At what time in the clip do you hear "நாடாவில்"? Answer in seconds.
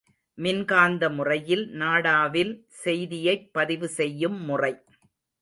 1.73-2.53